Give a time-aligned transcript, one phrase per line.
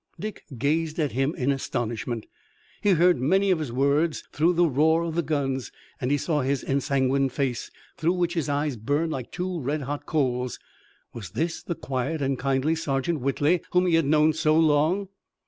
[0.19, 2.25] Dick gazed at him in astonishment.
[2.81, 6.41] He heard many of his words through the roar of the guns, and he saw
[6.41, 10.57] his ensanguined face, through which his eyes burned like two red hot coals.
[11.13, 15.07] Was this the quiet and kindly Sergeant Whitley whom he had known so long?